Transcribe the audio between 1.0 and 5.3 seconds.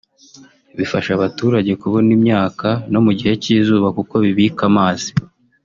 abaturage kubona imyaka no mu gihe cy’izuba kuko bibika amazi